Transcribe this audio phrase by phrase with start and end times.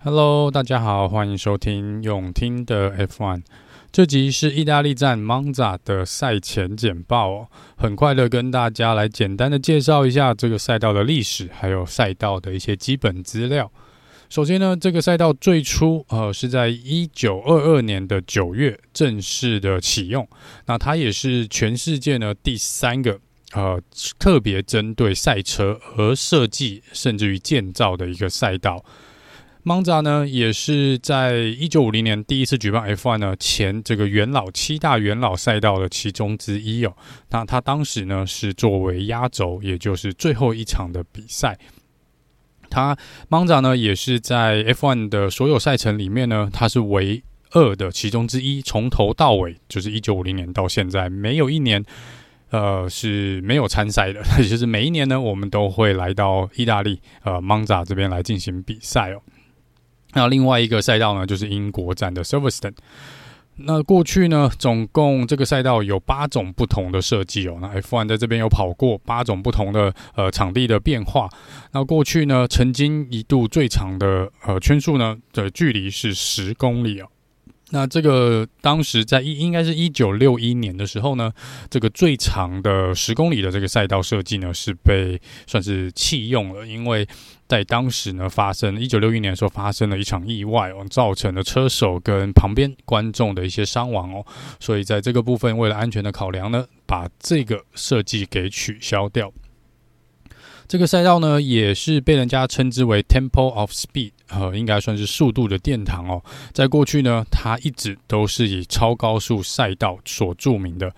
[0.00, 3.42] Hello，大家好，欢迎收听永听的 F1。
[3.90, 13.72] 这集是意大利站 Monza 的赛前简报哦，很快的跟大家来简单的介绍一下这个赛道的历史，还有赛道的一些基本资料。
[14.28, 20.28] 首先呢，这个赛道最初呃是在一九二二年的九月正式的启用，
[20.66, 23.18] 那它也是全世界呢第三个
[23.52, 23.82] 呃
[24.16, 28.84] 特别针对赛车而设计甚至于建造的一个赛道。
[29.64, 36.96] Monza 呢，也是在一九五零年第一次举办 F1 呢前这个元老七大元老赛道的其中之一哦。
[37.30, 41.58] 那他当时呢是作为压轴，也就是最后一场的比赛。
[42.70, 42.96] 他
[43.28, 51.82] Monza 呢也是在 F1 的所有赛程里面呢，它是唯二的其中之一，从头到尾就是一九五零年到现在没有一年
[52.50, 59.22] 呃是没有参赛的， 也就是每一年呢我们都会来到意大利呃 Monza 这边来进行比赛哦。
[60.14, 62.74] 那另外一个赛道呢，就是英国站的 Silverstone。
[63.60, 67.58] 那过去呢，总共这个赛道有八种不同的设计哦。
[67.60, 71.28] 那 F1 在这边有跑过八种不同的呃场地的变化。
[71.72, 77.08] 那过去呢，曾经一度最长的呃圈数呢的距离是十公里哦。
[77.70, 81.30] 那这个当时在一应该是一九六一年的时候呢，
[81.68, 87.06] 这个最长的十公里的这个赛道设计呢是被算是弃用了，因为
[87.46, 94.24] 在当时呢发生一九六一年的时候发生了一场意外哦，造成了车手跟旁边观众的一些伤亡哦，
[94.58, 99.30] 所以在这个部分为了安全的考量呢，把这个设计给取消掉。
[100.66, 106.22] 这个赛道呢，也是被人家称之为 Temple of Speed，呃，应该算是速度的殿堂哦。
[106.52, 110.92] 在过去呢，它一直都是以超高速赛道所著名的。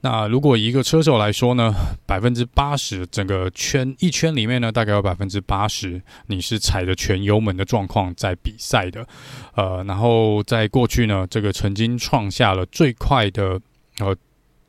[0.00, 1.72] 那如果一个车手来说呢，
[2.06, 9.06] 百分之八十整个圈一圈里面呢，大概有百分之八十你是踩着全油门的状况在比赛的。
[9.54, 13.60] 呃，然后在过去呢，这个曾经创下了最快的
[14.00, 14.16] 呃。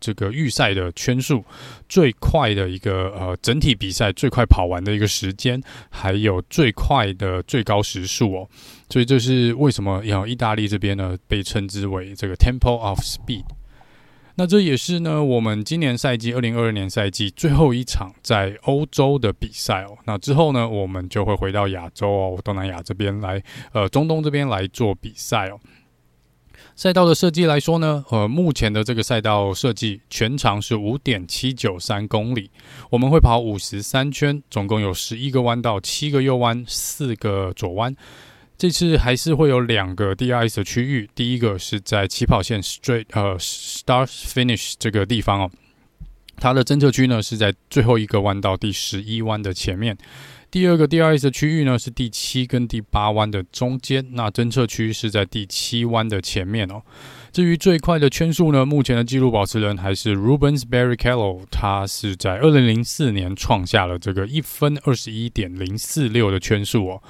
[0.00, 1.44] 这个预赛的圈数
[1.88, 5.60] 最快的一个呃，整体比赛最快跑完的一个时间，
[5.90, 8.48] 还有最快的最高时速哦，
[8.90, 13.44] 所以这是为什么要意大利这边呢被称之为这个 Temple of Speed。
[14.36, 19.98] 那这也是呢我们今年赛季二零二二年赛季最后一场在欧洲的比赛哦。
[20.04, 23.42] 那之后呢，我们就会回到亚洲哦，东南亚这边来，
[23.72, 25.58] 呃，中东这边来做比赛哦。
[26.76, 32.50] 赛道的设计来说呢，呃，目前的这个赛道设计全长是五点七九三公里，
[32.90, 37.94] 我们会跑五十三圈，总共有十一个弯道，七个右弯，四个左弯。
[38.56, 45.50] 这次还是会有两个 DRS 的区域，第一个是在起跑线 straight 呃 start finish 这个地方哦，
[46.40, 49.96] 它的侦测区呢是在最后一个弯道第十一弯的前面。
[50.50, 56.82] 第二个 DRS 的区域呢是第七跟第八弯的中间，那侦测区是在第七弯的前面哦。
[57.32, 67.02] 至于最快的圈速呢，目前的纪录保持人还是 Rubens Barrichello，他是在二零零四年创下了这个一分二十一点零四六的圈速哦。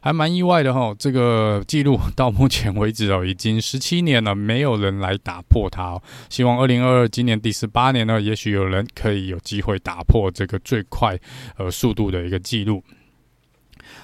[0.00, 6.02] 还蛮意外的哈，这个记录到目前为止哦，已经十七年了，没有人来打破它哦。
[6.28, 11.18] 希望二零二二今年第十八年呢，也许有人可以有机会打破这个最快
[11.56, 12.82] 呃速度的一个记录。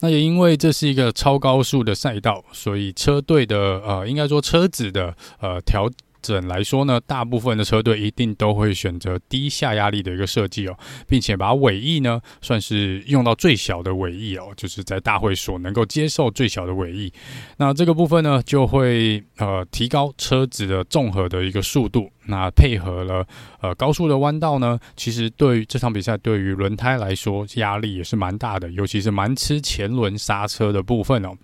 [0.00, 5.90] 那也因为这是一个超高速的赛道，所以车队的呃，应该说车子的呃调。
[6.34, 10.76] 整来说呢，大部分的车队一定都会选择低下压力的一个设计哦，
[11.06, 17.12] 并且把尾翼呢算是用到最小的尾翼哦，就是在大会所能够接受最小的尾翼。
[17.58, 22.10] 那这个部分呢，就会呃提高车子的综合的一个速度。
[22.28, 23.24] 那配合了
[23.60, 31.36] 呃高速的弯道呢，其实对于这场比赛对于轮胎来说压力也是蛮大的，尤其是蛮吃前轮刹车的部分哦。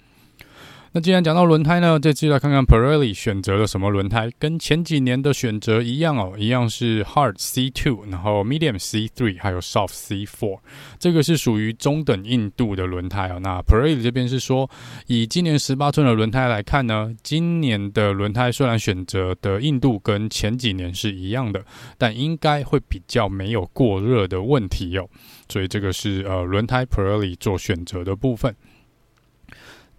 [0.94, 10.58] 那既然讲到轮胎呢，这次来看看 Pirelli 选择了什么轮胎，跟前几年的选择一样哦，一样是 Hard C2，然后 Medium C3，还有 Soft C4，
[10.98, 13.41] 这个是属于中等硬度的轮胎哦。
[13.41, 14.69] 那 Pirelli 这边是说，
[15.06, 21.65] 以今年十八寸的轮胎来看呢，今年的轮胎虽然选择的硬度跟前几年是一样的，
[21.97, 25.09] 但应该会比较没有过热的问题哦。
[25.48, 28.54] 所以这个是呃轮胎 Pirelli 做选择的部分。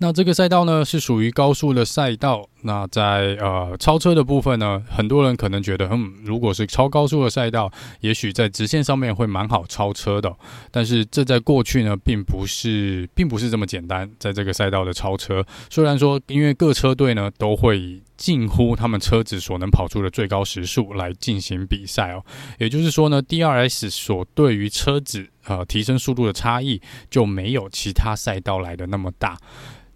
[0.04, 2.46] 那这个赛道呢，是属于高速的赛道。
[2.64, 7.72] 那在呃超车的部分呢，很多人可能觉得，嗯，如果是超高速的赛道，
[8.02, 10.36] 也许在直线上面会蛮好超车的。
[10.72, 14.10] 但是这在过去呢，并不是，并不是这么简单。
[14.20, 22.22] 在这个赛道的超车，虽然说因为各车队呢都会近乎他们车子所能跑出的最高时速来进行比赛哦，
[22.60, 29.38] 也就是说呢，DRS 所对于车子呃提升速度的差异就没有其他赛道来的那么大。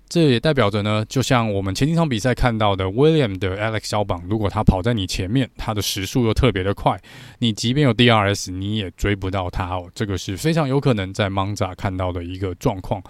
[0.10, 6.98] 这也代表着呢，就像我们前几场比赛看到的，William 的 Alex 肖榜，如果他跑在你前面，他的时速又特别的快，
[7.40, 9.90] 你即便有 DRS，你也追不到他哦。
[9.94, 13.04] 这个是非常有可能在 Monza 看到的一个状况。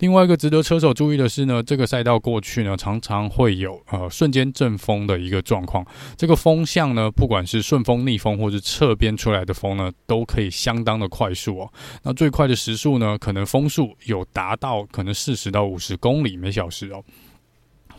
[0.00, 5.86] 另外一个值得车手注意的是呢，这个赛道过去呢，常常会有呃瞬间阵风的一个状况。
[6.16, 11.72] 这个风向呢，不管是顺风、逆风，或是侧边出来的风呢，都可以相当的快速哦。
[12.02, 17.04] 那最快的时速呢，可能风速有达到可能四十到五十公里每小时哦。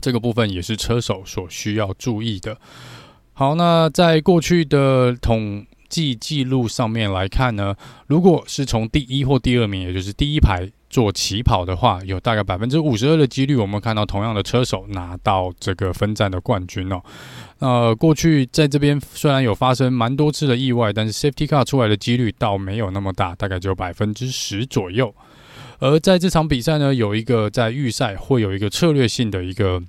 [0.02, 2.58] 这个部分也是车手所需要注意的。
[3.34, 7.76] 好，那在过去的统计记录上面来看呢，
[8.08, 10.70] 如果是从第一或第二名，也就是第一排。
[10.92, 17.02] 做起跑的话，有大概百分之五十二的几率，我们看到同样的车手拿到这个分站的冠军哦。
[17.60, 25.16] 呃，过去在这边虽然有发生蛮多次的意外，但是 Safety Car 出来的几率倒没有那么大，大概只有百分之十左右。
[25.82, 29.82] 而在这场比赛呢，有一个在预赛会有一个策略性的一个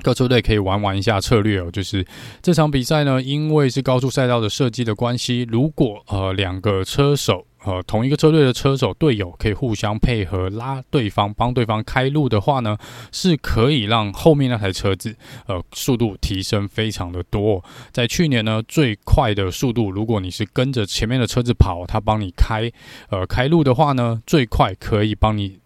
[0.00, 2.06] 各车队可以玩玩一下策略哦，就是
[2.42, 7.46] 这场比赛呢，因为是高速赛道的设计的关系，如果呃两个车手。
[7.62, 12.74] 呃，同一个车队的车手队友可以互相配合拉对方，帮对方开路的话呢，
[13.12, 15.14] 是可以让后面那台车子
[15.46, 17.62] 呃速度提升非常的多。
[17.92, 22.72] 在去年呢，最快的速度，如果你是跟着前面的车子跑，他帮你开
[23.10, 25.58] 呃开路的话呢，最快可以帮你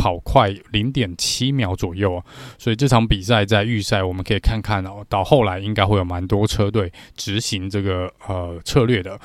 [0.00, 2.24] 跑快零点七秒左右。
[2.56, 9.20] 所以这场比赛在预赛，我们可以看看哦，到后来应该会有蛮多车队执行这个呃策略的。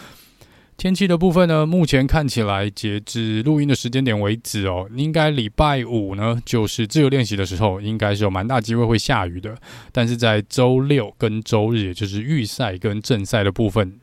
[0.77, 9.55] 天气的部分呢，目前看起来截至录音的时间点为止哦，应该礼拜五呢就是自由练习的时候，应该是有蛮大机会会下雨的。
[9.93, 13.97] 但是在周六跟周日，也就是预赛跟正赛的部分。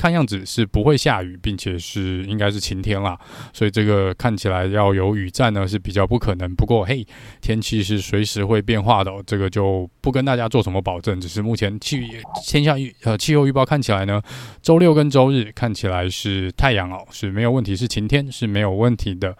[0.00, 3.18] 看样子是不会下雨，并且是应该是晴天啦，
[3.52, 6.54] 所以这个看起来要有雨战呢是比较不可能。
[6.54, 7.06] 不过嘿，
[7.42, 11.20] 天气是随时会变化的，这个就不跟大家做什么保证。
[11.20, 12.00] 只是目前气
[12.46, 14.22] 天象预呃气候预报看起来呢，
[14.62, 19.36] 周六跟周日看起来是太阳哦，是没有问题，是晴天是没有问题的。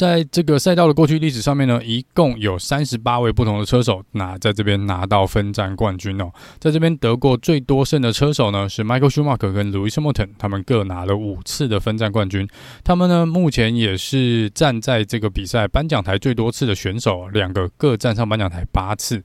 [0.00, 6.32] 在这个赛道的过去历史上面呢，一共有三十八位不同的车手拿在这边拿到分站冠军哦。
[6.58, 12.48] 在这边得过最多胜的车手呢是 Michael Schumacher 跟 Lewis Hamilton，他们各拿了五次的分站冠军。
[12.82, 19.22] 他们呢目前也是站在这个比赛颁奖台最多次的选手，两个各站上颁奖台八次。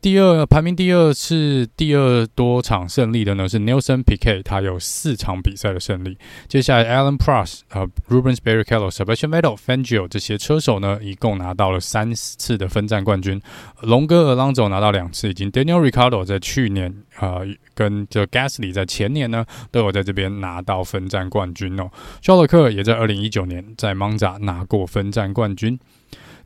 [0.00, 6.16] 第二排名第二是第二多场胜利的呢是 Nelson Piquet，他有四场比赛的胜利。
[6.48, 13.38] 接下来，Alan Prost 和 Rubens Barrichello、Sebastian Vettel、Fangio 这些车手呢，一共拿到了三次的分站冠军。
[13.82, 21.90] 龙哥 Alonso 拿到两次，以及 Daniel r i c a r d o 在去年呃跟这 Gasly 在前年呢都有在这边拿到分站冠军哦。
[22.22, 25.78] 肖勒克也在二零一九年在 Monza 拿过分站冠军。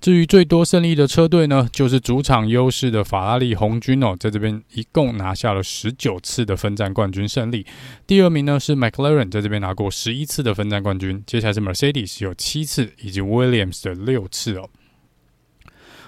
[0.00, 7.64] 至于最多胜利的车队呢，就是主场优势的法拉利红军哦，在这边一共拿下了十九次的分站冠军胜利。
[8.06, 11.23] 第二名呢是 McLaren，在这边拿过十一次的分站冠军。
[11.26, 14.69] 接下来是 Mercedes 有七次，以及 Williams 的六次哦。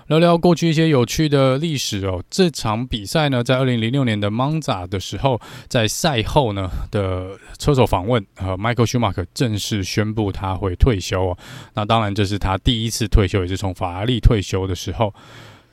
[0.09, 2.23] 聊聊过去一些有趣的历史哦。
[2.31, 11.39] 这场比赛呢，在二零零六年的 Monza 的时候，在赛后呢的车手访问，呃，Michael Schumacher 正式宣布他会退休哦。
[11.75, 15.13] 那当然，这是他第一次退休，也是从法拉利退休的时候。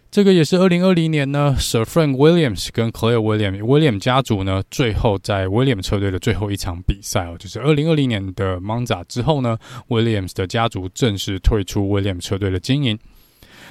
[0.10, 9.58] 这个也是二零二零年呢，Sir Frank Williams 跟 Claire Williams William 家族呢，最后在 Williams 车队的最后一场比赛哦，就是二零二零年的 Monza 之后呢
[9.90, 13.00] ，Williams 的家族正式退出 Williams 车队的经营。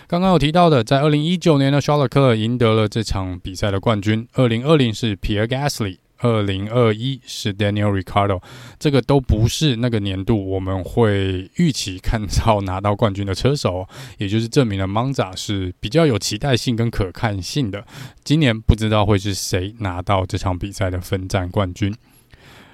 [0.08, 4.26] 刚刚有提到的，在二零一九年呢，肖勒克赢得了这场比赛的冠军。
[4.34, 8.42] 二零二零是 Pierre Gasly，二零二一是 Daniel r i c a r d o
[8.78, 13.86] 这个都不是那个年度我们会预期看到拿到冠军的车手，
[14.18, 17.82] 也就是证明了 Monza 是比较有期待性跟可看性的。
[18.22, 21.94] 今年不知道会是谁拿到这场比赛的分站冠军。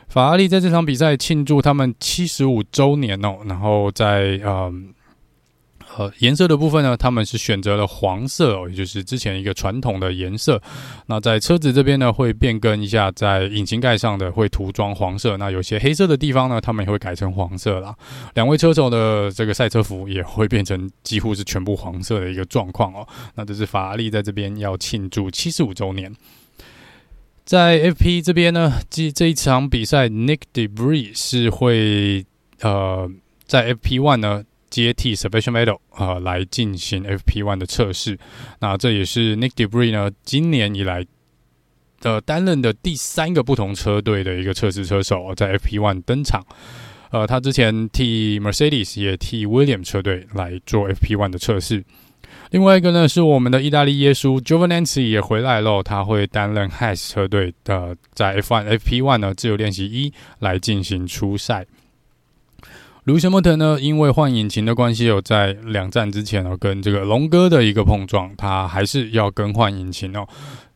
[0.09, 4.93] 法拉利在这场比赛庆祝他们七十五周年哦，然后在嗯。
[5.99, 10.63] 呃，颜色的部分呢，他们是选择了黄色哦，也就是之前一个传统的颜色。
[11.07, 15.37] 那在车子这边呢，会变更一下，在引擎盖上的会涂装黄色。
[15.37, 17.93] 那有些黑色的地方呢，他们也会改成黄色啦。
[18.35, 23.05] 两位车手的这个赛车服也会变成几乎是全部黄色的一个状况哦。
[23.35, 26.15] 那这是法拉利在这边要庆祝七十五周年。
[27.45, 32.25] 在 FP 这边呢，这这一场比赛，Nick Debris 是会
[32.61, 33.11] 呃
[33.49, 34.45] 在 FP One 呢。
[34.71, 38.19] 接替 Sebastian Vettel 啊，来进行 FP1 的测试。
[38.61, 41.05] 那这也是 Nick Debris 呢今年以来
[42.01, 46.45] 的担任的第三个不同车队的一个测试车手，在 FP1 登场。
[47.11, 51.83] 呃，他之前替 Mercedes 也替 William 车队来做 FP1 的测试。
[52.51, 61.67] 另外一个呢，是我们的意大利耶稣 Giovinazzi 也回来了，他会担任 Haas 车队的在 F1 FP1 呢自由练习一来进行初赛。
[63.09, 70.29] 卢森莫特呢，因为换引擎的关系，有在两站之前哦，跟这个龙哥的一个碰撞，他还是要更换引擎哦，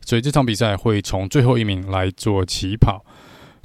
[0.03, 3.05] 所以这场比赛会从最后一名来做起跑。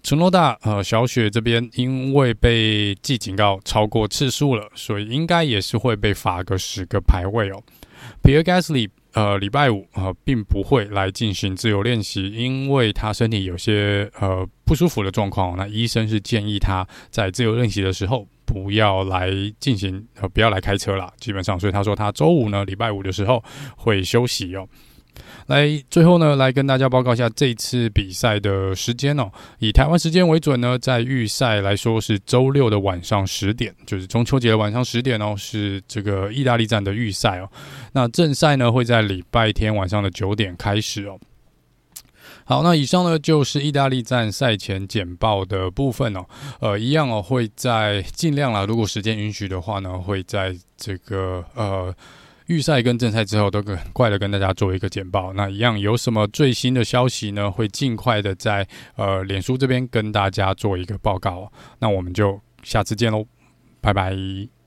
[0.02, 7.62] 陈诺大呃小雪这边因为被记警告超过次数了，所以应该也是会被罚个十个排位哦。
[8.22, 15.56] Pierre Gasly，呃，礼拜五呃，并不会来进行自由练习，因为他身体有些呃不舒服的状况。
[15.56, 21.12] 那医生是建议他在自由练习的时候不要来进行呃，不要来开车了。
[21.18, 23.42] 基本上，所以他说他周五呢，礼拜五的时候
[23.76, 24.68] 会休息哦。
[25.46, 29.30] 来，最后呢，来跟大家报告一下这次比赛的时间哦。
[29.60, 37.48] 以台湾时间为准呢，在预赛来说是周六的晚上十点，就是中秋节的晚上十点哦，是这个意大利站的预赛哦。
[37.92, 41.18] 那正赛呢会在礼拜天晚上的九点开始哦。
[42.44, 46.26] 好，那以上呢就是意大利站赛前简报的部分哦。
[46.60, 51.94] 呃，一样哦，会在尽量啦，如果时间允许的话呢，会在这个呃。
[52.48, 57.50] 预赛跟正赛之后都很快的跟大家做一个简报，那一样有什么最新的消息呢？
[57.50, 61.50] 会尽快的在呃脸书这边跟大家做一个报告。
[61.78, 63.26] 那我们就下次见喽，
[63.80, 64.57] 拜拜。